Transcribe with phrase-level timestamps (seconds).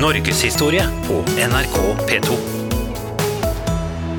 [0.00, 1.74] Norgeshistorie på NRK
[2.08, 2.36] P2.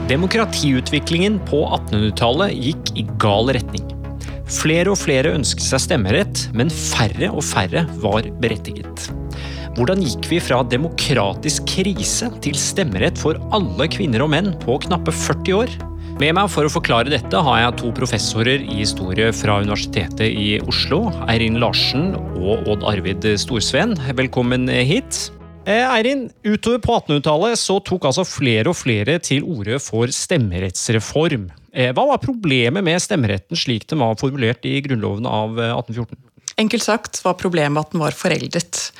[0.09, 3.87] Demokratiutviklingen på 1800-tallet gikk i gal retning.
[4.45, 9.07] Flere og flere ønsket seg stemmerett, men færre og færre var berettiget.
[9.79, 15.09] Hvordan gikk vi fra demokratisk krise til stemmerett for alle kvinner og menn på knappe
[15.09, 15.77] 40 år?
[16.21, 20.49] Med meg for å forklare dette har jeg to professorer i historie fra Universitetet i
[20.61, 21.07] Oslo.
[21.25, 23.97] Eirin Larsen og Odd Arvid Storsveen.
[24.13, 25.31] Velkommen hit.
[25.61, 31.51] Eh, Eirin, utover på 1800-tallet så tok altså flere og flere til orde for stemmerettsreform.
[31.69, 36.17] Eh, hva var problemet med stemmeretten slik den var formulert i Grunnloven av 1814?
[36.61, 38.91] Eh, Enkelt sagt var problemet at den var foreldet.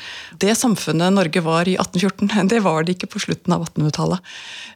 [0.41, 4.19] Det samfunnet Norge var i 1814, det var det ikke på slutten av 1800-tallet.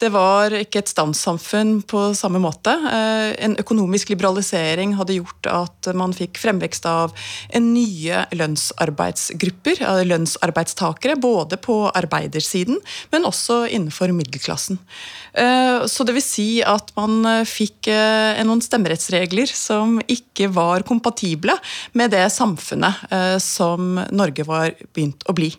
[0.00, 2.70] Det var ikke et standssamfunn på samme måte.
[2.70, 7.14] Eh, en økonomisk liberalisering hadde gjort at man fikk fremvekst av
[7.56, 12.78] nye lønnsarbeidsgrupper, lønnsarbeidstakere, både på arbeidersiden,
[13.10, 14.78] men også innenfor middelklassen.
[15.34, 21.56] Eh, så det vil si at man fikk eh, noen stemmerettsregler som ikke var kompatible
[21.96, 25.54] med det samfunnet samfunnet eh, som Norge var begynt å bli.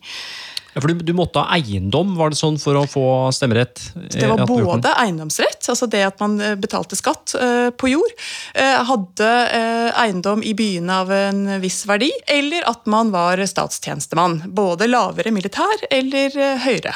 [0.74, 3.82] Ja, for du, du, måtte ha eiendom, var det sånn, for å få stemmerett?
[3.96, 8.14] Det var både eiendomsrett, altså det at man eh, betalte skatt uh, på jord,
[8.54, 14.44] uh, hadde uh, eiendom i byene av en viss verdi, eller at man var statstjenestemann.
[14.54, 16.94] Både lavere militær eller høyere.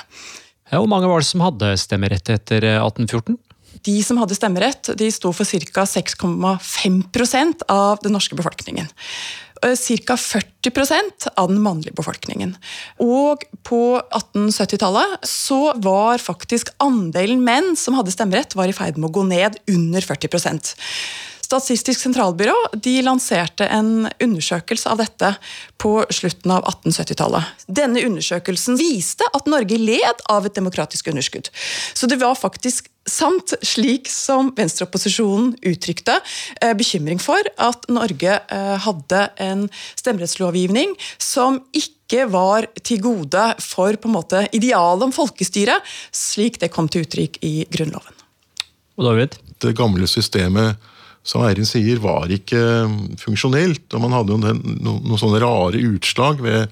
[0.69, 3.39] Ja, hvor mange var det som hadde stemmerett etter 1814?
[3.87, 5.85] De som hadde stemmerett, de sto for ca.
[5.89, 8.91] 6,5% av den norske befolkningen
[9.61, 10.15] ca.
[10.17, 12.55] 40% av den mannlige befolkningen.
[13.01, 19.11] Og på 1870-tallet så var faktisk andelen menn som hadde stemmerett, var i ferd med
[19.11, 20.75] å gå ned under 40
[21.51, 25.33] Statistisk sentralbyrå de lanserte en undersøkelse av dette
[25.81, 27.65] på slutten av 1870-tallet.
[27.67, 31.49] Denne undersøkelsen viste at Norge led av et demokratisk underskudd.
[31.91, 36.21] Så det var faktisk sant, slik som venstreopposisjonen uttrykte
[36.61, 39.65] eh, bekymring for at Norge eh, hadde en
[39.99, 45.81] stemmerettslovgivning som ikke var til gode for på en måte idealet om folkestyre,
[46.15, 48.23] slik det kom til uttrykk i Grunnloven.
[48.95, 49.35] Og David?
[49.59, 50.79] Det gamle systemet
[51.23, 53.85] som Eirin sier, var ikke um, funksjonelt.
[53.93, 56.71] og Man hadde noen, noen sånne rare utslag ved,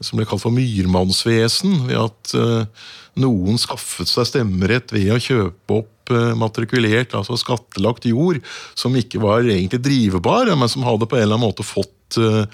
[0.00, 1.80] som ble kalt for myrmannsvesen.
[1.88, 2.86] Ved at uh,
[3.20, 8.38] noen skaffet seg stemmerett ved å kjøpe opp uh, matrikulert, altså skattelagt jord,
[8.78, 12.46] som ikke var egentlig drivbar, men som hadde på en eller annen måte fått uh,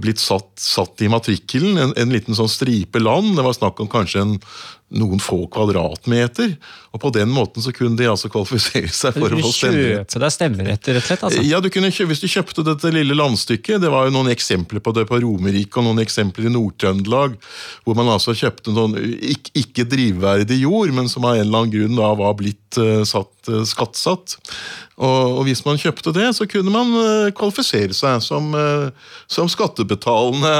[0.00, 1.76] blitt satt, satt i matrikkelen.
[1.80, 3.34] En, en, liten sånn stripe land.
[3.36, 4.34] Det var snakk om kanskje en
[4.94, 6.52] noen få kvadratmeter.
[6.94, 10.06] Og på den måten så kunne de altså kvalifisere seg for å få stemmerett.
[10.06, 11.24] Kjøpe deg stemmerett, rett og slett?
[11.26, 11.42] Altså.
[11.46, 14.92] Ja, du kunne Hvis du kjøpte dette lille landstykket Det var jo noen eksempler på
[14.94, 17.34] det på Romerike og noen eksempler i Nord-Trøndelag,
[17.86, 21.74] hvor man altså kjøpte noen ikke, ikke drivverdig jord, men som av en eller annen
[21.74, 24.36] grunn da var blitt uh, satt, uh, skattsatt.
[24.96, 28.54] Og, og, hvis man kjøpte det, så kunne man uh, kvalifisere seg som,
[29.28, 30.52] som skattebetalende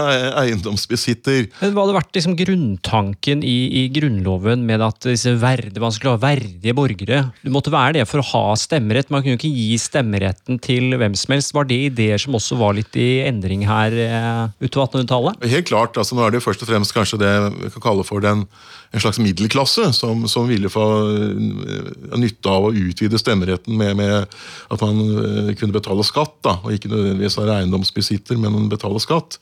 [0.43, 1.47] eiendomsbesitter.
[1.63, 5.09] Men Hva hadde vært liksom, grunntanken i, i Grunnloven med at
[5.41, 7.23] verde, man skulle ha verdige borgere.
[7.43, 9.11] Du måtte være det for å ha stemmerett.
[9.13, 11.55] Man kunne jo ikke gi stemmeretten til hvem som helst.
[11.57, 15.47] Var det ideer som også var litt i endring her eh, utover 1800-tallet?
[15.53, 15.97] Helt klart.
[15.97, 18.47] altså Nå er det først og fremst kanskje det vi kan kalle for den,
[18.95, 24.37] en slags middelklasse som, som ville få eh, nytte av å utvide stemmeretten med, med
[24.73, 26.37] at man eh, kunne betale skatt.
[26.47, 29.41] da, og Ikke nødvendigvis være eiendomsbesitter, men betale skatt.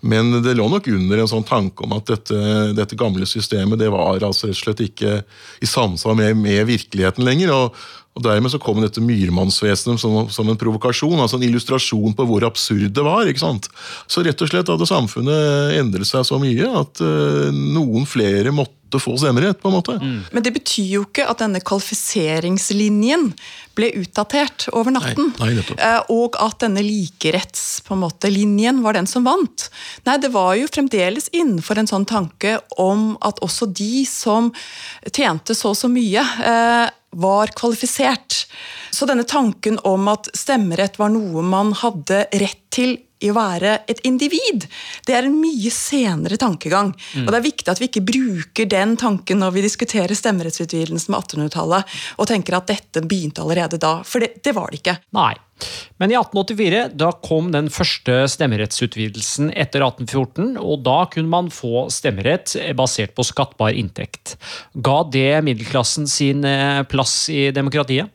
[0.00, 2.38] Men det lå nok under en sånn tanke om at dette,
[2.76, 5.20] dette gamle systemet det var altså rett og slett ikke
[5.62, 7.52] i samsvar med, med virkeligheten lenger.
[7.54, 7.84] og
[8.14, 12.46] og Dermed så kom dette myrmannsvesenet som, som, en provokasjon, altså en illustrasjon på hvor
[12.46, 13.26] absurd det var.
[13.26, 13.66] ikke sant?
[14.06, 18.83] Så rett og slett hadde samfunnet endret seg så mye at uh, noen flere måtte
[19.02, 19.62] få stemmerett.
[19.62, 19.92] på en måte.
[19.92, 20.24] Mm.
[20.32, 23.34] Men det betyr jo ikke at denne kvalifiseringslinjen
[23.74, 25.32] ble utdatert over natten.
[25.40, 29.70] Nei, nei, uh, og at denne likerettslinjen var den som vant.
[30.06, 34.52] Nei, det var jo fremdeles innenfor en sånn tanke om at også de som
[35.10, 38.46] tjente så og så mye uh, var kvalifisert.
[38.94, 43.78] Så denne tanken om at stemmerett var noe man hadde rett til i å være
[43.90, 44.66] et individ,
[45.08, 46.92] det er en mye senere tankegang.
[47.14, 47.24] Mm.
[47.24, 51.20] Og Det er viktig at vi ikke bruker den tanken når vi diskuterer stemmerettsutvidelsen med
[51.24, 53.96] 1800-tallet, og tenker at dette begynte allerede da.
[54.06, 54.98] For det, det var det ikke.
[55.16, 55.34] Nei.
[56.02, 61.86] Men i 1884 da kom den første stemmerettsutvidelsen etter 1814, og da kunne man få
[61.94, 64.36] stemmerett basert på skattbar inntekt.
[64.74, 68.10] Ga det middelklassen sin eh, plass i demokratiet?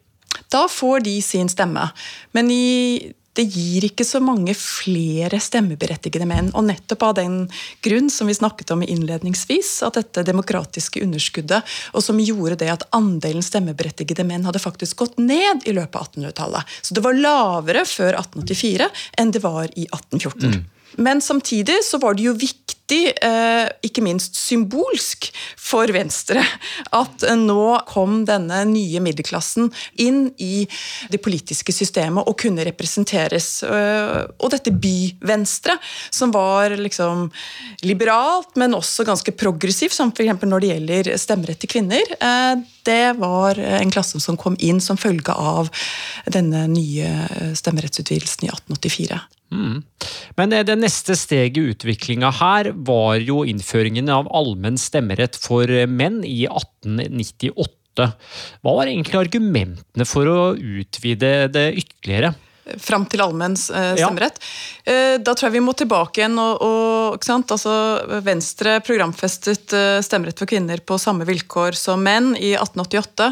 [0.51, 1.89] Da får de sin stemme.
[2.35, 6.49] Men i det gir ikke så mange flere stemmeberettigede menn.
[6.57, 7.37] Og nettopp av den
[7.85, 12.87] grunn som vi snakket om innledningsvis, at dette demokratiske underskuddet, og som gjorde det at
[12.95, 16.75] andelen stemmeberettigede menn hadde faktisk gått ned i løpet av 1800-tallet.
[16.81, 18.89] Så det var lavere før 1884
[19.21, 20.49] enn det var i 1814.
[20.49, 20.67] Mm.
[21.05, 26.41] Men samtidig så var det jo viktig viktig, eh, ikke minst symbolsk, for Venstre
[26.91, 30.67] at nå kom denne nye middelklassen inn i
[31.09, 33.63] det politiske systemet og kunne representeres.
[33.63, 35.77] Eh, og dette by-Venstre,
[36.09, 37.29] som var liksom
[37.83, 40.41] liberalt, men også ganske progressivt, som f.eks.
[40.43, 44.97] når det gjelder stemmerett til kvinner, eh, det var en klasse som kom inn som
[44.97, 45.69] følge av
[46.25, 49.19] denne nye stemmerettsutvidelsen i 1884.
[49.49, 49.81] Mm.
[50.37, 56.21] Men det neste steget i utviklinga her var jo innføringen av allmenn stemmerett for menn
[56.27, 58.09] i 1898.
[58.63, 62.35] Hva var egentlig argumentene for å utvide det ytterligere?
[62.77, 64.39] Fram til allmenn eh, stemmerett.
[64.85, 64.93] Ja.
[64.93, 66.37] Eh, da tror jeg vi må tilbake igjen.
[66.39, 67.73] og, og altså,
[68.25, 73.31] Venstre programfestet eh, stemmerett for kvinner på samme vilkår som menn i 1888.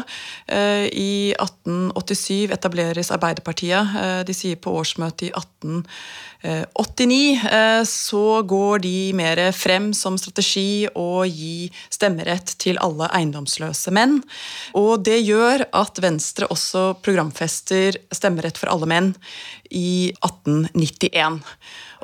[0.98, 4.24] I 1887 etableres Arbeiderpartiet.
[4.26, 5.84] De sier på årsmøtet i 1888
[6.42, 13.08] 89 eh, eh, så går de mer frem som strategi å gi stemmerett til alle
[13.10, 14.20] eiendomsløse menn.
[14.78, 19.12] Og det gjør at Venstre også programfester stemmerett for alle menn
[19.74, 21.42] i 1891.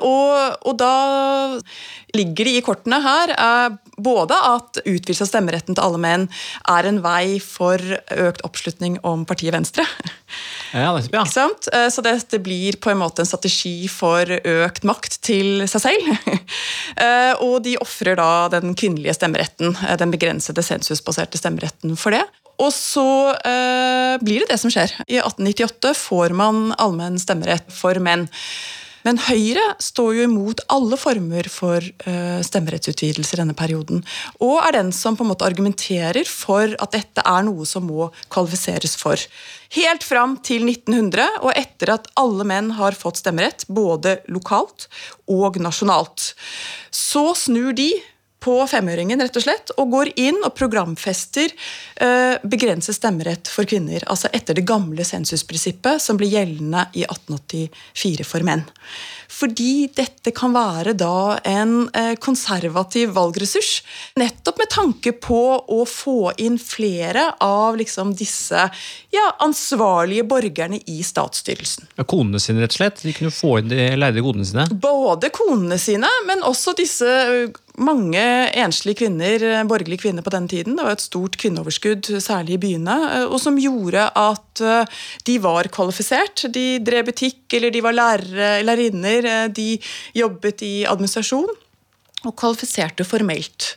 [0.03, 1.59] Og, og, da
[2.15, 3.31] ligger det i kortene her
[4.01, 6.27] både at utvidelse av stemmeretten til alle menn
[6.71, 9.85] er en vei for økt oppslutning om partiet Venstre.
[10.75, 11.47] Ja, det er ja.
[11.71, 15.87] Eh, så det, det, blir på en måte en strategi for økt makt til seg
[15.89, 16.13] selv.
[16.95, 22.21] Eh, og de ofrer da den kvinnelige stemmeretten, eh, den begrensede sensusbaserte stemmeretten, for det.
[22.61, 24.93] Og så eh, blir det det som skjer.
[25.09, 28.29] I 1898 får man allmenn stemmerett for menn.
[29.05, 34.01] Men Høyre står jo imot alle former for uh, stemmerettsutvidelse i denne perioden.
[34.41, 38.09] Og er den som på en måte argumenterer for at dette er noe som må
[38.33, 39.21] kvalifiseres for.
[39.75, 44.89] Helt fram til 1900, og etter at alle menn har fått stemmerett, både lokalt
[45.31, 46.33] og nasjonalt.
[46.89, 47.91] Så snur de
[48.45, 54.05] på femøringen rett og slett, og går inn og programfester eh, begrenset stemmerett for kvinner.
[54.11, 58.65] Altså etter det gamle sensusprinsippet som ble gjeldende i 1884 for menn.
[59.35, 63.81] Fordi dette kan være da en eh, konservativ valgressurs.
[64.19, 68.67] Nettopp med tanke på å få inn flere av liksom disse
[69.11, 71.89] ja, ansvarlige borgerne i statsstyrelsen.
[71.97, 73.03] Ja, konene sine, rett og slett?
[73.03, 74.69] De kunne få inn de leide godene sine?
[74.71, 77.09] Både konene sine, men også disse
[77.81, 78.21] mange
[78.55, 80.77] enslige kvinner, borgerlige kvinner på den tiden.
[80.77, 85.37] Det var et stort kvinneoverskudd, særlig i byene, eh, og som gjorde at eh, de
[85.43, 86.47] var kvalifisert.
[86.53, 89.69] De drev butikk, eller de var lærere, lærerinner, eh, de
[90.15, 91.51] jobbet i administrasjon
[92.25, 93.75] og kvalifiserte formelt.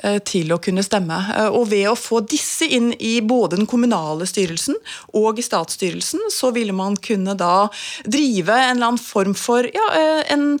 [0.00, 1.16] Eh, til å kunne stemme.
[1.34, 4.78] Eh, og ved å få disse inn i både den kommunale styrelsen
[5.18, 7.68] og i statsstyrelsen, så ville man kunne da
[8.06, 10.54] drive en eller annen form for ja, eh, en,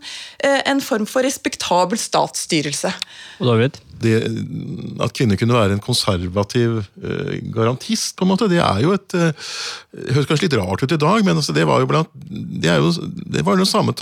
[0.44, 2.92] en form for respektabel statsstyrelse.
[3.40, 3.80] Og David?
[4.00, 4.14] Det,
[5.04, 6.78] at kvinner kunne være en konservativ
[7.52, 9.50] garantist, på en måte, det er jo et uh,
[10.14, 12.94] høres kanskje litt rart ut i dag, men altså, det var jo blant det, jo,
[13.28, 13.92] det var den samme,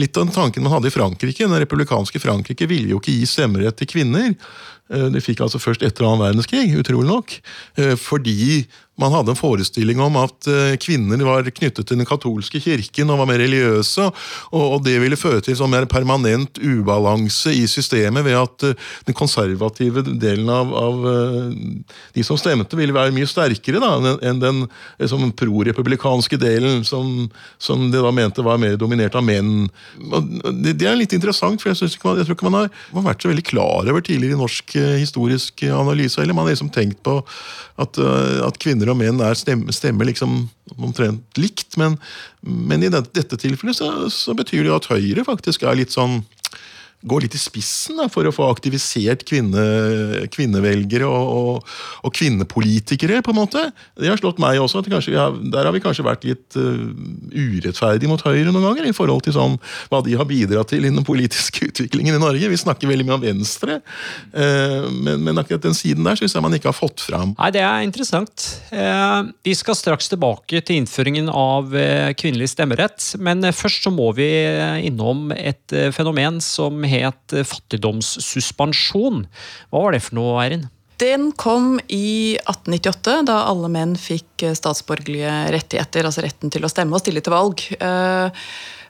[0.00, 1.44] Litt av den tanken man hadde i Frankrike.
[1.44, 4.32] Den republikanske Frankrike ville jo ikke gi stemmerett til kvinner.
[4.90, 7.34] Eh, de fikk altså først etter annen verdenskrig, utrolig nok.
[7.78, 8.66] Eh, fordi
[8.98, 13.20] man hadde en forestilling om at eh, kvinner var knyttet til den katolske kirken og
[13.22, 14.08] var mer religiøse,
[14.58, 18.66] og det ville føre til sånn mer permanent ubalanse i systemet ved at
[19.06, 21.06] den konservative delen av, av
[22.14, 24.64] de som stemte, ville være mye sterkere da, enn den
[25.00, 27.28] liksom, pro-republikanske delen, som,
[27.62, 29.68] som de da mente var mer dominert av menn.
[29.98, 33.08] Det, det er litt interessant, for jeg, ikke man, jeg tror ikke man har, man
[33.10, 37.02] vært så veldig klar over tidligere i norsk historisk analyse, eller man har liksom tenkt
[37.06, 37.20] på
[37.78, 41.76] at, eh, at kvinner og menn er stemmer, stemmer liksom omtrent likt.
[41.80, 41.96] Men,
[42.42, 46.20] men i dette tilfellet så, så, betyr det jo at Høyre faktisk er litt sånn
[47.06, 49.62] går litt i spissen da, for å få aktivisert kvinne,
[50.34, 53.20] kvinnevelgere og, og, og, kvinnepolitikere.
[53.22, 53.62] på en måte.
[53.94, 54.82] Det har slått meg også.
[54.82, 56.88] at har, Der har vi kanskje vært litt uh,
[57.30, 59.54] urettferdige mot Høyre noen ganger, i forhold til sånn,
[59.92, 62.50] hva de har bidratt til innen politiske utviklingen i Norge.
[62.50, 63.78] Vi snakker veldig mye om Venstre,
[64.34, 67.36] uh, men, men, akkurat den siden der syns jeg man ikke har fått fram.
[67.38, 68.48] Nei, Det er interessant.
[68.74, 71.70] Uh, vi skal straks tilbake til innføringen av
[72.18, 74.26] kvinnelig stemmerett, men først så må vi
[74.88, 79.24] innom et fenomen som het fattigdomssuspensjon.
[79.70, 80.66] Hva var det for noe, Eirin?
[80.98, 86.72] Den kom i 1898, da alle menn fikk eh, statsborgerlige rettigheter, altså retten til å
[86.72, 87.62] stemme og stille til valg.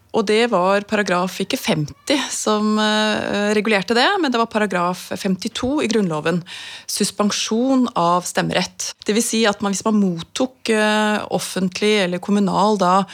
[0.09, 5.11] Eh, og det var paragraf ikke 50 som uh, regulerte det, men det var paragraf
[5.13, 6.43] 52 i Grunnloven.
[6.87, 8.95] Suspensjon av stemmerett.
[9.07, 9.29] Dvs.
[9.29, 13.05] Si at man, hvis man mottok uh, offentlig eller kommunal da,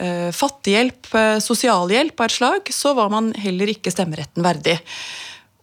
[0.00, 4.78] uh, fattighjelp, sosialhjelp av et slag, så var man heller ikke stemmeretten verdig.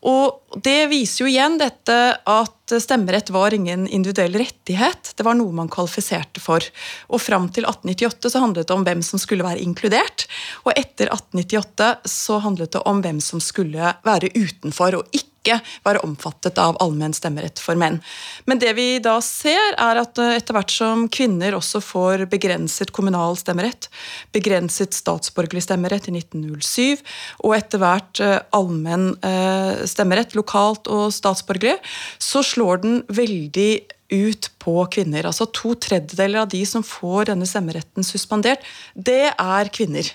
[0.08, 5.12] Og det viser jo igjen dette at stemmerett var ingen individuell rettighet.
[5.18, 6.64] Det var noe man kvalifiserte for.
[7.12, 10.28] Og fram til 1898 så handlet det om hvem som skulle være inkludert.
[10.64, 15.84] Og etter 1898 så handlet det om hvem som skulle være utenfor og ikke ikke
[15.86, 18.00] var omfattet av allmenn stemmerett for menn.
[18.46, 22.94] Men det vi da ser, er at eh, etter hvert som kvinner også får begrenset
[22.96, 23.90] kommunal stemmerett,
[24.36, 27.06] begrenset statsborgerlig stemmerett i 1907,
[27.46, 31.80] og etter hvert eh, allmenn eh, stemmerett lokalt og statsborgerlig,
[32.22, 33.72] så slår den veldig
[34.10, 35.28] ut på kvinner.
[35.30, 40.10] Altså To tredjedeler av de som får denne stemmeretten suspendert, det er kvinner.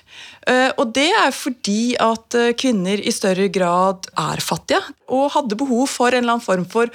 [0.51, 4.83] Eh, og det er fordi at eh, kvinner i større grad er fattige
[5.15, 6.91] og hadde behov for en eller annen form for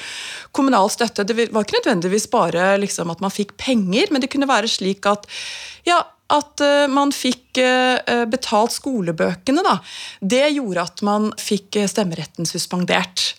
[0.56, 1.26] kommunal støtte.
[1.28, 5.08] Det var ikke nødvendigvis bare liksom, at man fikk penger, men det kunne være slik
[5.10, 5.28] at
[5.88, 9.64] ja, at eh, man fikk eh, betalt skolebøkene.
[9.66, 9.78] Da.
[10.22, 13.34] Det gjorde at man fikk eh, stemmeretten suspendert.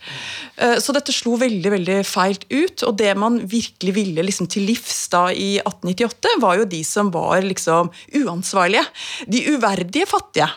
[0.61, 2.83] Så dette slo veldig veldig feilt ut.
[2.85, 7.09] Og det man virkelig ville liksom til livs da i 1898, var jo de som
[7.15, 7.89] var liksom
[8.21, 8.85] uansvarlige.
[9.31, 10.51] De uverdige fattige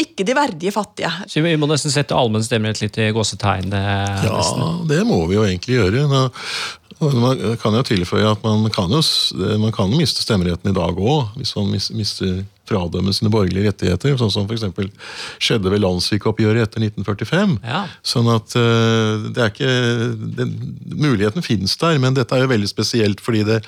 [0.00, 1.10] ikke de verdige fattige.
[1.28, 3.74] Så Vi må nesten sette allmenn stemmerett litt i gåsetegn?
[4.24, 6.22] Ja, det må vi jo egentlig gjøre.
[7.00, 9.00] Man kan jo tilføye at man kan jo
[9.60, 14.32] man kan miste stemmeretten i dag òg, hvis man mister fradømme sine borgerlige rettigheter, sånn
[14.32, 14.66] som f.eks.
[15.42, 17.56] skjedde ved landssvikoppgjøret etter 1945.
[17.66, 17.82] Ja.
[18.06, 19.72] Sånn at uh, det er ikke
[20.38, 20.46] det,
[21.00, 23.60] Muligheten finnes der, men dette er jo veldig spesielt fordi det,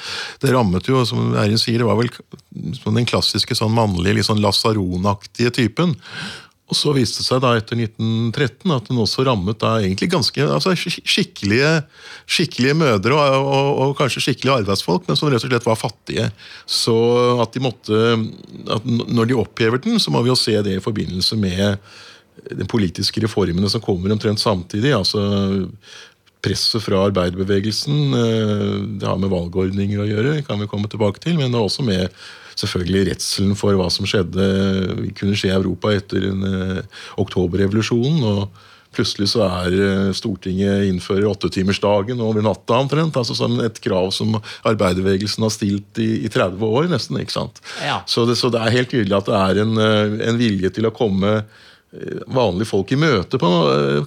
[0.44, 2.12] det rammet jo, som Eirin sier, det var vel
[2.52, 5.96] den klassiske sånn mannlige, litt sånn lasaronaktige typen.
[6.72, 10.46] Og så viste det seg da etter 1913 at den også rammet da egentlig ganske
[10.46, 11.72] altså skikkelige,
[12.24, 16.30] skikkelige mødre og, og, og, kanskje skikkelige arbeidsfolk, men som rett og slett var fattige.
[16.64, 16.96] Så
[17.44, 18.00] at de måtte
[18.72, 21.76] at Når de opphever den, så må vi jo se det i forbindelse med
[22.48, 24.94] de politiske reformene som kommer omtrent samtidig.
[24.96, 25.20] altså
[26.42, 27.98] presset fra arbeiderbevegelsen.
[28.18, 31.68] Eh, det har med valgordninger å gjøre, kan vi komme tilbake til, men det er
[31.68, 32.08] også med
[32.58, 34.48] selvfølgelig redselen for hva som skjedde,
[35.18, 38.22] kunne skje i Europa etter en, uh, oktoberrevolusjonen.
[38.22, 43.16] og Plutselig så er uh, Stortinget innfører åttetimersdagen over natta omtrent.
[43.16, 44.36] altså som Et krav som
[44.68, 47.20] arbeiderbevegelsen har stilt i, i 30 år, nesten.
[47.20, 47.62] ikke sant?
[47.80, 48.02] Ja.
[48.06, 50.88] Så, det, så, det, er helt tydelig at det er en, uh, en vilje til
[50.88, 51.42] å komme
[52.32, 53.48] vanlige folk i møte, på,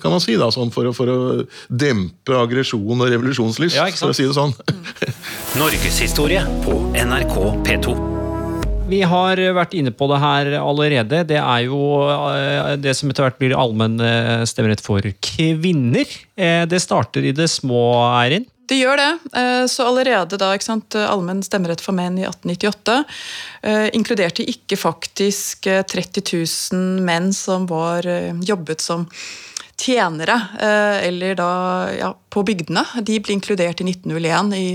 [0.01, 4.09] kan man si, da, sånn for, å, for, å, dempe aggresjon og revolusjonslyst, ja, for
[4.09, 4.57] å si det sånn.
[5.61, 8.14] Norgeshistorie på NRK P2.
[8.85, 11.23] Vi har vært inne på det her allerede.
[11.25, 16.11] Det er jo eh, det som etter hvert blir allmenn eh, stemmerett for kvinner.
[16.37, 17.81] Eh, det starter i det små,
[18.21, 18.45] Eirin?
[18.69, 19.09] Det gjør det.
[19.69, 22.95] Så allerede da sant, allmenn stemmerett for menn i 1898
[23.93, 26.23] inkluderte ikke faktisk 30
[26.73, 28.09] 000 menn som var
[28.41, 29.05] jobbet som
[29.77, 30.39] tjenere,
[31.05, 31.51] eller da
[31.93, 32.83] ja, på bygdene.
[33.07, 34.67] De ble inkludert i 1901 i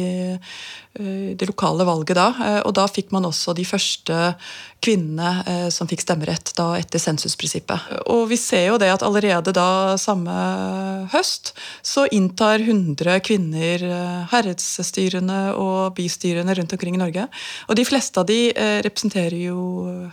[0.98, 2.28] Eh, det lokale valget da.
[2.46, 4.32] Eh, og da fikk man også de første
[4.82, 7.92] kvinnene eh, som fikk stemmerett da etter sensusprinsippet.
[8.10, 10.34] Og vi ser jo det at allerede da samme
[11.12, 11.52] høst
[11.86, 13.84] så inntar 100 kvinner
[14.32, 17.28] herredsstyrene og bystyrene rundt omkring i Norge.
[17.68, 18.50] Og de fleste av de
[18.82, 19.60] representerer jo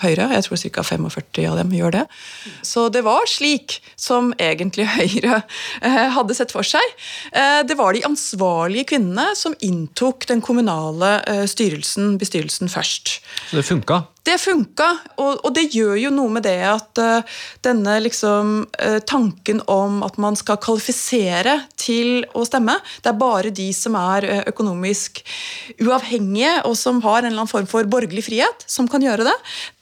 [0.02, 0.28] Høyre.
[0.36, 0.84] Jeg tror ca.
[0.86, 2.04] 45 av dem gjør det.
[2.66, 5.42] Så det var slik som egentlig Høyre
[6.14, 6.84] hadde sett for seg.
[7.38, 13.20] Det var de ansvarlige kvinnene som inntok den kommunale eh, styrelsen, bestyrelsen først.
[13.50, 14.02] Så det funka?
[14.28, 14.88] Det funka,
[15.24, 20.02] og, og, det gjør jo noe med det at uh, denne liksom, uh, tanken om
[20.04, 25.22] at man skal kvalifisere til å stemme Det er bare de som er uh, økonomisk
[25.80, 29.36] uavhengige og som har en eller annen form for borgerlig frihet, som kan gjøre det.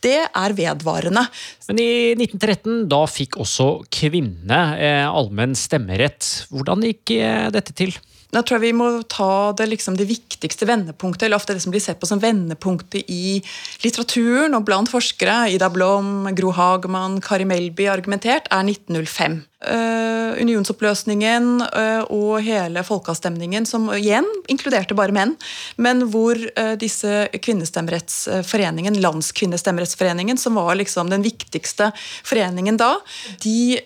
[0.06, 1.26] Det er vedvarende.
[1.72, 4.62] Men i 1913 da fikk også kvinnene
[5.10, 6.28] allmenn stemmerett.
[6.54, 7.16] Hvordan gikk
[7.56, 7.96] dette til?
[8.36, 11.72] Da tror jeg vi må ta det, liksom, det viktigste vendepunktet, eller ofte det som
[11.72, 13.40] blir sett på som vendepunktet i
[13.86, 19.40] litteraturen og blant forskere, Ida Blom, Gro Hagman, Kari Melby argumentert, er 1905.
[19.66, 25.36] uh, unionsoppløsningen uh, og hele folkeavstemningen, som igjen inkluderte bare menn,
[25.82, 31.92] men hvor uh, disse kvinnestemmerettsforeningen, Landskvinnestemmerettsforeningen, som var liksom den viktigste
[32.26, 32.96] foreningen da,
[33.44, 33.78] de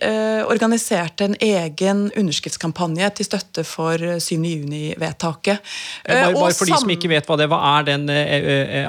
[0.49, 4.35] organiserte en egen underskriftskampanje til støtte for 7.
[4.35, 5.61] juni-vedtaket.
[6.07, 8.05] bare, bare for de som ikke vet hva det er, hva er den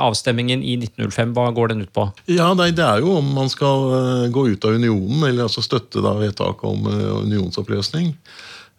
[0.00, 2.06] avstemmingen i 1905, hva går den ut på?
[2.30, 6.04] Ja, nei, Det er jo om man skal gå ut av unionen, eller altså støtte
[6.04, 8.14] da vedtaket om unionsoppløsning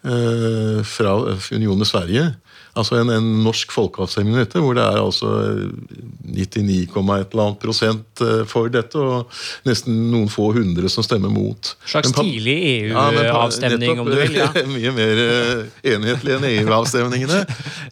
[0.01, 1.11] fra
[1.53, 2.23] unionen med Sverige.
[2.71, 5.31] Altså en, en norsk folkeavstemning dette, hvor det er altså
[6.23, 9.27] 99, et eller annet prosent eh, for dette, og
[9.67, 11.73] nesten noen få hundre som stemmer mot.
[11.83, 12.55] Slags tidlig
[12.87, 14.37] EU-avstemning, ja, om du vil?
[14.39, 14.47] ja.
[14.71, 17.41] Mye mer eh, enhetlig enn EU-avstemningene.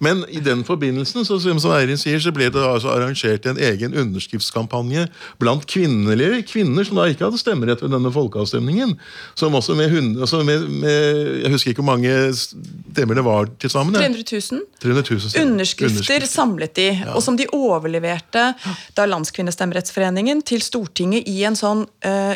[0.06, 3.98] Men i den forbindelsen så, som Eirin sier, så ble det altså arrangert en egen
[4.00, 5.10] underskriftskampanje
[5.44, 8.96] blant kvinnelige kvinner som da ikke hadde stemmerett ved denne folkeavstemningen.
[9.40, 9.92] Som også med,
[10.24, 10.98] altså med, med
[11.44, 14.00] Jeg husker ikke hvor mange stemmer det var til sammen.
[14.00, 14.08] Ja.
[14.08, 14.24] 300
[14.56, 17.14] 000 underskrifter, underskrifter, samlet de, ja.
[17.16, 18.52] og som de overleverte
[18.96, 22.36] da Landskvinnestemmerettsforeningen til Stortinget i en sånn eh,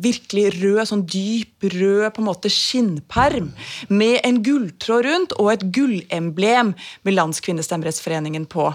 [0.00, 3.50] virkelig rød, sånn dyp rød på en måte skinnperm
[3.90, 6.74] med en gulltråd rundt og et gullemblem
[7.06, 8.70] med Landskvinnestemmerettsforeningen på.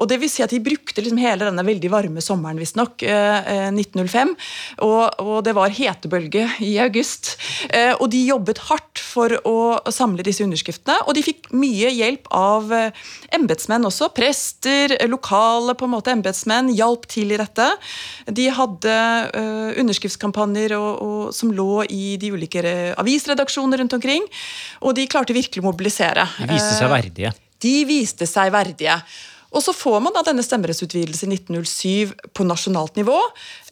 [0.00, 3.68] Og det vil si at De brukte liksom hele denne veldig varme sommeren, visstnok, eh,
[3.72, 4.34] 1905.
[4.84, 7.34] Og, og, det var hetebølge i august.
[7.70, 9.56] Eh, og de jobbet hardt for å
[9.92, 10.98] samle disse underskriftene.
[11.06, 13.04] Og de fikk mye hjelp av eh,
[13.36, 14.10] embetsmenn også.
[14.16, 17.68] Prester, lokale på en måte embetsmenn hjalp til i dette.
[18.26, 22.64] De hadde eh, underskriftskampanjer og, og, som lå i de ulike
[22.96, 24.26] avisredaksjoner rundt omkring.
[24.84, 26.26] Og de klarte virkelig å mobilisere.
[26.40, 27.32] De viste seg verdige.
[27.62, 29.00] De viste seg verdige.
[29.56, 33.16] Og så får man da denne stemmerettsutvidelsen i 1907 på nasjonalt nivå,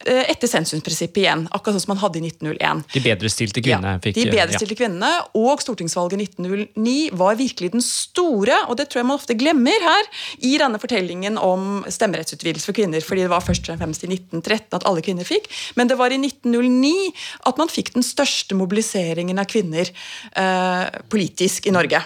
[0.07, 1.45] eh, etter sensumsprinsippet igjen.
[1.53, 2.85] Akkurat sånn som man hadde i 1901.
[2.95, 4.81] De bedrestilte kvinnene ja, fikk De bedrestilte ja.
[4.81, 9.37] kvinnene, Og stortingsvalget i 1909 var virkelig den store, og det tror jeg man ofte
[9.37, 10.09] glemmer her,
[10.41, 13.05] i denne fortellingen om stemmerettsutvidelse for kvinner.
[13.05, 15.50] fordi det var først og fremst i 1913 at alle kvinner fikk.
[15.76, 17.12] Men det var i 1909
[17.45, 19.91] at man fikk den største mobiliseringen av kvinner
[20.37, 22.00] eh, politisk i Norge.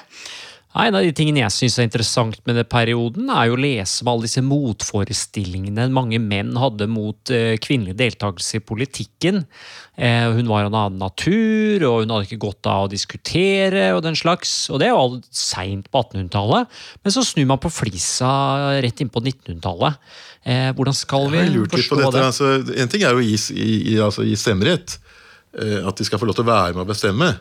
[0.78, 4.04] En av de tingene jeg syns er interessant med den perioden, er jo å lese
[4.04, 9.40] om alle disse motforestillingene mange menn hadde mot uh, kvinnelig deltakelse i politikken.
[9.98, 13.88] Uh, hun var av en annen natur, og hun hadde ikke godt av å diskutere
[13.96, 14.52] og den slags.
[14.70, 16.70] Og det er jo alt seint på 1800-tallet.
[17.02, 18.30] Men så snur man på flisa
[18.84, 19.98] rett inn på 1900-tallet.
[20.46, 21.42] Uh, eh, hvordan skal vi
[21.74, 22.22] forstå det?
[22.22, 25.00] Altså, en ting er jo å gi, gi, altså, gi stemmerett.
[25.58, 27.32] At de skal få lov til å være med å bestemme.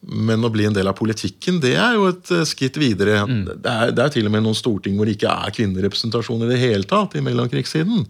[0.00, 3.18] Men å bli en del av politikken, det er jo et eh, skritt videre.
[3.26, 3.40] Mm.
[3.48, 6.52] Det, er, det, er, til og med noen storting hvor det ikke er kvinnerepresentasjon i
[6.52, 8.06] det hele tatt i mellomkrigstiden.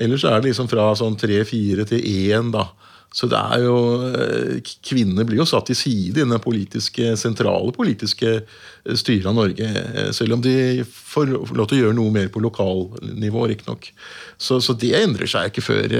[0.00, 2.68] Ellers er det liksom fra sånn tre-fire til én, da.
[3.10, 7.72] Så det er jo Kvinnene Kvinner blir jo satt til side i den politiske, sentrale
[7.74, 9.70] politiske eh, styret av Norge.
[10.16, 13.88] Selv om de får lov til å gjøre noe mer på lokalnivå, riktignok.
[14.36, 15.96] Så, så det endrer seg ikke før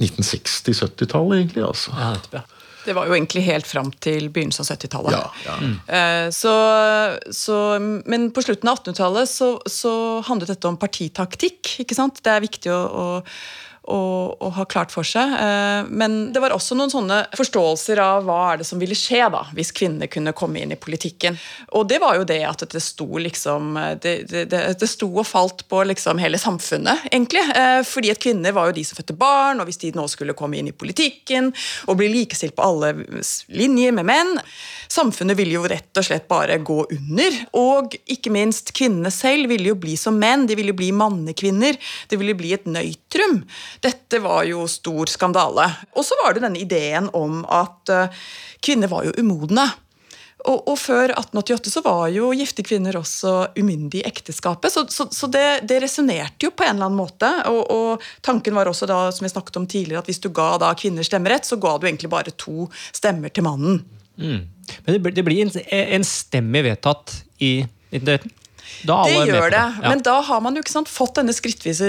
[0.00, 1.68] 1960-70-tallet, egentlig.
[1.68, 1.92] altså.
[2.32, 2.42] Ja.
[2.84, 5.16] Det var jo egentlig helt fram til begynnelsen av 70-tallet.
[5.16, 5.56] Ja, ja.
[5.62, 6.32] mm.
[6.34, 6.54] så,
[7.30, 7.58] så,
[8.10, 9.92] men på slutten av 1800-tallet så, så,
[10.26, 11.76] handlet dette om partitaktikk.
[11.84, 12.22] ikke sant?
[12.24, 13.06] Det er viktig å, å
[13.82, 14.00] å,
[14.38, 15.32] å, ha klart for seg.
[15.34, 19.24] Eh, men det var også noen sånne forståelser av hva er det som ville skje
[19.32, 21.38] da, hvis kvinner kunne komme inn i politikken.
[21.78, 25.64] Og det var jo det at det sto liksom Det, det, det sto og falt
[25.70, 27.42] på liksom hele samfunnet, egentlig.
[27.56, 30.36] Eh, fordi at kvinner var jo de som fødte barn, og hvis de nå skulle
[30.38, 31.50] komme inn i politikken
[31.90, 32.94] og bli likestilt på alle
[33.52, 34.38] linjer med menn
[34.92, 37.36] Samfunnet ville jo rett og slett bare gå under.
[37.56, 40.44] Og ikke minst kvinnene selv ville jo bli som menn.
[40.48, 41.78] De ville bli mannekvinner.
[42.10, 43.38] Det ville bli et nøytrum.
[43.80, 45.68] Dette var jo stor skandale.
[45.96, 48.26] Og så var det denne ideen om at uh,
[48.60, 49.70] kvinner var jo umodne.
[50.42, 54.74] Og, og, før 1888 så var jo gifte kvinner også umyndige i ekteskapet.
[54.74, 57.30] Så, så, så det, det resonnerte jo på en eller annen måte.
[57.50, 60.56] Og, og, tanken var også da, som vi snakket om tidligere, at hvis du ga
[60.62, 63.82] da kvinner stemmerett, så ga du egentlig bare to stemmer til mannen.
[64.18, 64.42] Mm.
[64.84, 67.60] Men det, det blir en, en stemme vedtatt i
[67.92, 68.41] 1913?
[68.82, 69.88] Det gjør det, ja.
[69.88, 71.88] men da har man jo ikke sant, fått denne skrittvise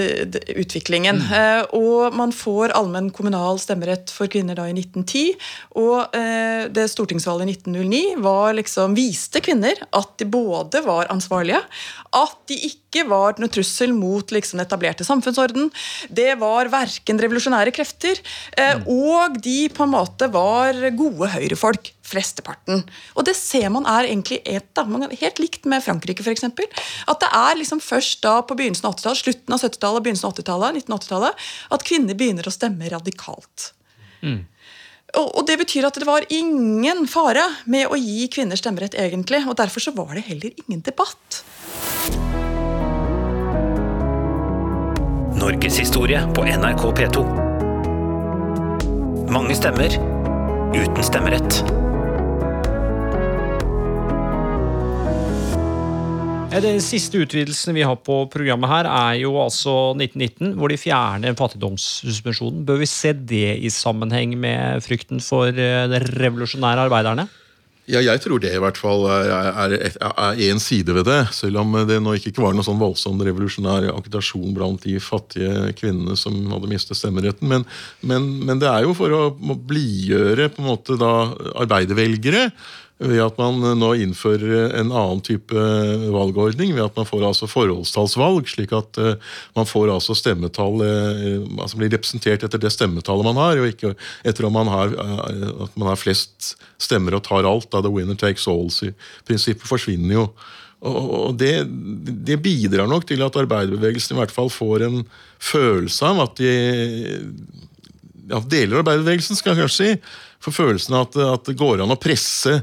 [0.54, 1.18] utviklingen.
[1.24, 1.32] Mm.
[1.38, 5.34] Eh, og man får allmenn kommunal stemmerett for kvinner da i 1910.
[5.82, 11.62] Og eh, det stortingsvalget i 1909 var liksom, viste kvinner at de både var ansvarlige,
[12.14, 15.70] at de ikke var noen trussel mot liksom, den etablerte samfunnsorden.
[16.08, 18.20] Det var verken revolusjonære krefter,
[18.56, 18.86] eh, mm.
[18.94, 22.82] og de på en måte var gode høyrefolk flesteparten.
[23.16, 26.46] Og det ser man er egentlig et, da, helt likt med Frankrike f.eks.
[27.10, 30.34] At det er liksom først da på begynnelsen av 80-tallet, slutten av 70-tallet, begynnelsen av
[30.36, 33.70] 80-tallet, 1980-tallet, at kvinner begynner å stemme radikalt.
[34.24, 34.44] Mm.
[35.20, 39.44] og, og det betyr at det var ingen fare med å gi kvinner stemmerett, egentlig.
[39.48, 41.44] Og derfor så var det heller ingen debatt.
[45.44, 47.22] Norgeshistorie på NRK P2.
[49.28, 49.92] Mange stemmer
[50.72, 51.58] uten stemmerett.
[56.64, 61.36] Den siste utvidelsen vi har på programmet her, er jo altså 1919, hvor de fjerner
[61.36, 62.64] fattigdomssuspensjonen.
[62.64, 67.28] Bør vi se det i sammenheng med frykten for eh, de revolusjonære arbeiderne?
[67.84, 69.74] Ja, jeg tror det i hvert fall er,
[70.40, 71.18] én side ved det.
[71.36, 76.16] Selv om det nå ikke var noe sånn voldsom revolusjonær agitasjon blant de fattige kvinnene
[76.16, 77.50] som hadde mistet stemmeretten.
[77.50, 77.66] Men,
[78.00, 81.12] men, men det er jo for å blidgjøre på en måte da
[81.66, 82.46] arbeidervelgere
[83.04, 85.64] ved at man nå innfører en annen type
[86.14, 86.74] valgordning.
[86.76, 89.00] Ved at man får altså forholdstallsvalg, slik at
[89.56, 93.94] man får altså stemmetall altså blir representert etter det stemmetallet man har, og ikke
[94.26, 94.94] etter om man har,
[95.66, 97.70] at man har flest stemmer og tar alt.
[97.72, 100.28] Da the winner takes all-prinsippet forsvinner jo.
[100.84, 101.64] Og det,
[102.28, 104.98] det, bidrar nok til at arbeiderbevegelsen i hvert fall får en
[105.40, 106.50] følelse av at de
[108.28, 110.12] ja, Deler av arbeiderbevegelsen, skal jeg kanskje si.
[110.44, 112.58] For følelsen av at, at det går an å presse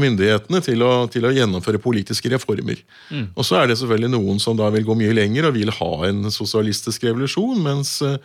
[0.00, 2.80] myndighetene til å, til å gjennomføre politiske reformer.
[3.10, 3.26] Mm.
[3.36, 5.90] Og så er det selvfølgelig noen som da vil gå mye lenger og vil ha
[6.08, 8.16] en sosialistisk revolusjon, mens uh,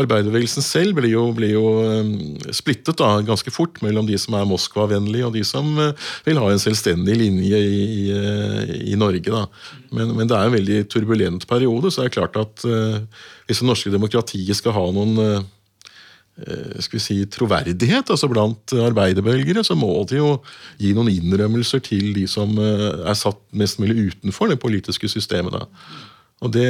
[0.00, 2.12] arbeiderbevegelsen selv blir jo, blir jo um,
[2.54, 5.92] splittet da, ganske fort mellom de som er Moskva-vennlige, og de som uh,
[6.26, 8.04] vil ha en selvstendig linje i, i,
[8.94, 9.30] i Norge.
[9.30, 9.44] Da.
[9.94, 13.66] Men, men, det er en veldig turbulent periode, så er det klart at hvis det
[13.68, 15.42] norske demokratiet skal ha noen Eh,
[16.82, 20.32] skal vi si, troverdighet altså blant arbeiderbølgere, så må de jo
[20.80, 25.54] gi noen innrømmelser til de som eh, er satt mest mulig utenfor det politiske systemet.
[25.54, 25.68] Da.
[26.44, 26.66] Og det,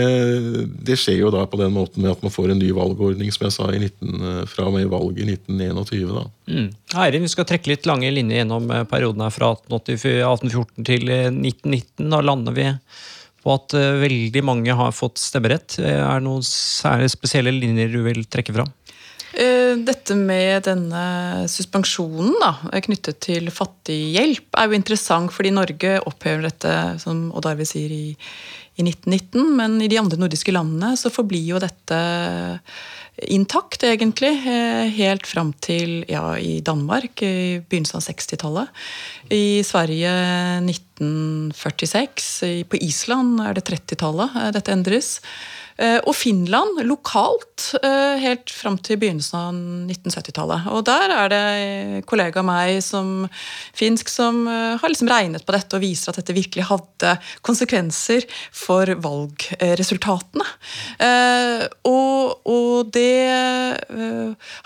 [0.84, 3.46] det, skjer jo da på den måten med at man får en ny valgordning som
[3.48, 6.12] jeg sa, 19, eh, fra og med valget i 1921.
[6.12, 6.26] da.
[6.52, 6.68] Mm.
[7.06, 12.12] Eirin, vi skal trekke litt lange linjer gjennom perioden her fra 1814 til 1919.
[12.12, 12.68] Da lander vi
[13.44, 15.80] på at veldig mange har fått stemmerett.
[15.80, 18.70] Er det noen særlig spesielle linjer du vil trekke fram?
[19.34, 21.04] Eh, dette med denne
[21.50, 22.52] suspensjonen da,
[22.86, 28.14] knyttet til fattighjelp er jo interessant, fordi Norge opphever dette, som Odd Arve sier, i,
[28.14, 29.56] i, 1919.
[29.58, 31.98] Men i de andre nordiske landene så forblir jo dette
[33.30, 34.32] intakt, egentlig.
[34.46, 38.86] Eh, helt fram til ja, i Danmark, i begynnelsen av 60-tallet.
[39.34, 40.14] I Sverige
[40.70, 42.30] 1946.
[42.70, 45.18] På Island er det 30-tallet eh, dette endres.
[45.74, 49.56] Eh, og Finland lokalt eh, helt fram til begynnelsen av
[49.90, 50.68] 1970-tallet.
[50.70, 53.26] Og der er det kollega av meg som
[53.74, 58.26] finsk som eh, har liksom regnet på dette og viser at dette virkelig hadde konsekvenser
[58.54, 60.46] for valgresultatene.
[61.88, 63.26] Og, og det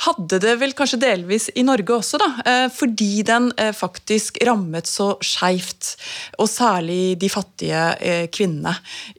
[0.05, 2.29] hadde det vel kanskje delvis i Norge også, da,
[2.75, 5.95] fordi den faktisk rammet så skeivt.
[6.39, 8.75] Og særlig de fattige kvinnene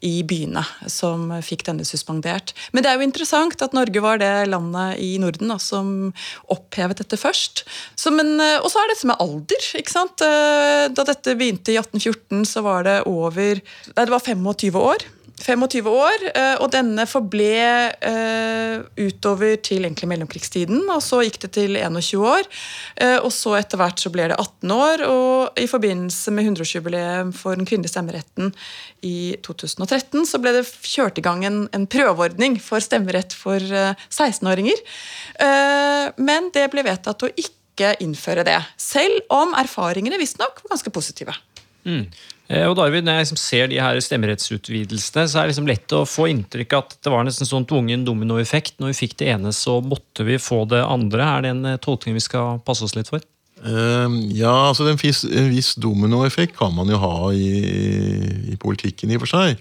[0.06, 2.54] i byene som fikk denne denne suspendert.
[2.74, 6.12] Men det er jo interessant at Norge var det landet i Norden da, som
[6.52, 7.66] opphevet dette først.
[8.10, 9.70] Eh, og så er dette med alder.
[9.80, 10.22] ikke sant?
[10.26, 15.06] Eh, da dette begynte i 1814, så var det over Nei, det var 25 år.
[15.40, 17.50] 25 år, eh, og denne forble
[18.04, 20.82] uh, utover til egentlig mellomkrigstiden.
[20.92, 22.48] og Så gikk det til 21 år,
[23.02, 25.04] uh, og så etter hvert så ble det 18 år.
[25.08, 28.54] Og i forbindelse med 100-årsjubileet for den kvinnelige stemmeretten
[29.06, 33.96] i 2013 så ble det kjørt i gang en, en prøveordning for stemmerett for uh,
[34.10, 34.84] 16-åringer.
[36.20, 41.36] men det ble vedtatt å ikke innføre det, selv om erfaringene visstnok var ganske positive.
[41.88, 42.10] Mm.
[42.50, 45.94] Eh, og David, Når jeg liksom ser de her stemmerettsutvidelsene, så er det liksom lett
[45.94, 48.80] å få inntrykk at det var nesten sånn tvungen dominoeffekt.
[48.82, 51.28] Når vi fikk det ene, så måtte vi få det andre.
[51.28, 53.22] Er det en eh, tolkning vi skal passe oss litt for?
[53.60, 59.20] Uh, ja, altså En viss, viss dominoeffekt kan man jo ha i, i politikken, i
[59.20, 59.60] og for seg.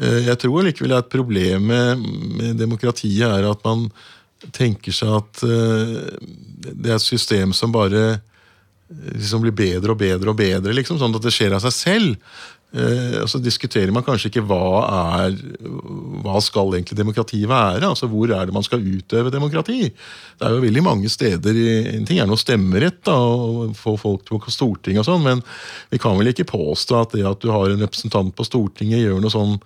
[0.00, 3.90] Uh, jeg tror likevel at problemet med demokratiet er at man
[4.52, 8.18] tenker seg at det er et system som bare
[8.88, 12.36] liksom blir bedre og bedre og bedre, liksom, sånn at det skjer av seg selv.
[12.74, 14.64] Eh, og så diskuterer man kanskje ikke hva
[15.22, 15.36] er
[16.24, 17.86] hva skal egentlig demokrati være?
[17.86, 19.90] altså Hvor er det man skal utøve demokrati?
[19.90, 21.54] Det er jo veldig mange steder
[21.94, 25.24] En ting er noe stemmerett da, og få folk til å på Stortinget og sånn,
[25.24, 25.42] men
[25.92, 29.22] vi kan vel ikke påstå at det at du har en representant på Stortinget, gjør
[29.22, 29.58] noe sånn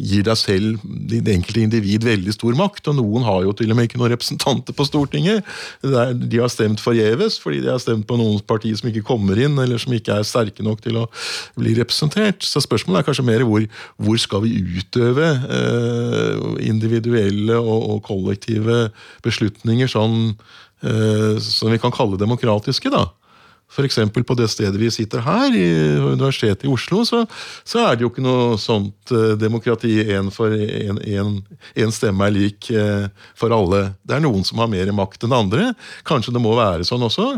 [0.00, 2.88] gir deg selv, det enkelte individ, veldig stor makt.
[2.90, 5.46] Og noen har jo til og med ikke noen representanter på Stortinget.
[5.82, 9.58] De har stemt forgjeves fordi de har stemt på noen partier som ikke kommer inn,
[9.60, 11.06] eller som ikke er sterke nok til å
[11.60, 12.44] bli representert.
[12.46, 13.66] Så spørsmålet er kanskje mer hvor,
[14.00, 15.69] hvor skal vi utøve eh,
[16.64, 18.90] individuelle og, og, kollektive
[19.24, 20.18] beslutninger sånn
[20.82, 22.92] eh, som vi kan kalle demokratiske.
[22.92, 23.08] da.
[23.70, 23.98] F.eks.
[24.26, 25.66] på det stedet vi sitter her, i
[26.02, 27.22] Universitetet i Oslo, så,
[27.62, 30.30] så er det jo ikke noe sånt eh, demokrati én
[31.94, 33.06] stemme er lik eh,
[33.38, 33.94] for alle.
[34.02, 35.70] Det er noen som har mer makt enn andre.
[36.08, 37.28] Kanskje det må være sånn også,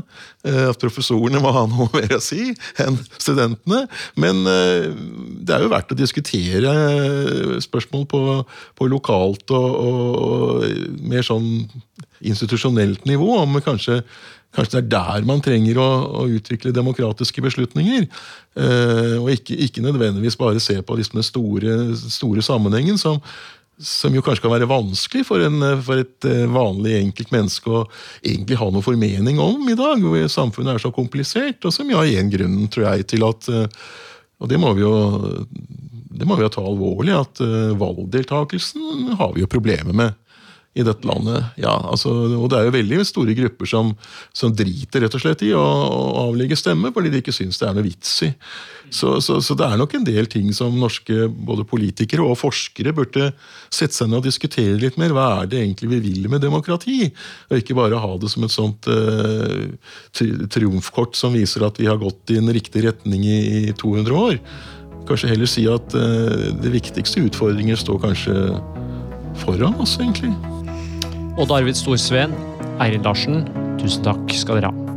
[0.48, 3.84] eh, at professorene må ha noe mer å si enn studentene.
[4.16, 6.72] Men det er jo verdt å diskutere
[7.62, 8.22] spørsmål på,
[8.78, 11.66] på lokalt og, og mer sånn
[12.22, 14.00] institusjonelt nivå, om kanskje
[14.52, 15.88] Kanskje det er der man trenger å,
[16.22, 18.04] å utvikle demokratiske beslutninger.
[18.60, 23.16] Eh, og ikke, ikke, nødvendigvis bare se på liksom den store, store sammenhengen, som,
[23.80, 27.86] som, jo kanskje kan være vanskelig for, en, for, et eh, vanlig enkelt menneske å
[28.20, 32.12] egentlig ha noe formening om i dag, hvor samfunnet er så komplisert, og som er
[32.18, 33.88] en grunn, tror jeg, til at eh,
[34.42, 34.94] Og det må vi jo
[36.12, 40.18] det må vi jo ta alvorlig, at uh, valgdeltakelsen har vi jo problemer med
[40.72, 41.50] i dette landet.
[41.60, 43.90] Ja, altså, og det er jo veldig store grupper som,
[44.32, 47.68] som driter rett og slett i å, å avlegge stemme fordi de ikke syns det
[47.68, 48.30] er noe vits i.
[48.92, 52.92] Så, så, så, det er nok en del ting som norske både politikere og forskere
[52.96, 53.30] burde
[53.72, 55.12] sette seg ned og diskutere litt mer.
[55.16, 57.10] Hva er det egentlig vi vil med demokrati?
[57.50, 59.72] Og ikke bare ha det som et sånt eh,
[60.52, 64.40] triumfkort som viser at vi har gått i en riktig retning i, i 200 år.
[65.08, 68.40] Kanskje heller si at eh, det viktigste utfordringer står kanskje
[69.44, 70.32] foran oss, egentlig.
[71.40, 72.34] Odd Arvid Storsveen,
[72.76, 73.46] Eirin Larsen,
[73.80, 74.96] tusen takk skal dere ha.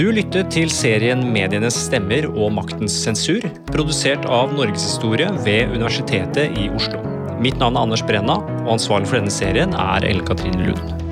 [0.00, 6.70] Du lyttet til serien Medienes stemmer og maktens sensur, produsert av Norgeshistorie ved Universitetet i
[6.72, 7.02] Oslo.
[7.44, 11.07] Mitt navn er Anders Brenna, og ansvarlig for denne serien er Ellen Katrine Lund.